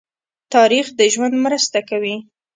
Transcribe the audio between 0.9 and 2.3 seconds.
د ژوند مرسته کوي.